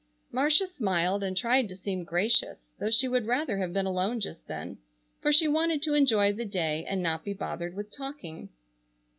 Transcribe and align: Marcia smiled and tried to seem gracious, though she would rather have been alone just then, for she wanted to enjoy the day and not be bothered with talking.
Marcia 0.31 0.65
smiled 0.65 1.21
and 1.21 1.37
tried 1.37 1.69
to 1.69 1.75
seem 1.75 2.03
gracious, 2.03 2.71
though 2.79 2.89
she 2.89 3.07
would 3.07 3.27
rather 3.27 3.59
have 3.59 3.71
been 3.71 3.85
alone 3.85 4.19
just 4.19 4.47
then, 4.47 4.79
for 5.21 5.31
she 5.31 5.47
wanted 5.47 5.83
to 5.83 5.93
enjoy 5.93 6.33
the 6.33 6.43
day 6.43 6.83
and 6.85 7.03
not 7.03 7.23
be 7.23 7.33
bothered 7.33 7.75
with 7.75 7.91
talking. 7.95 8.49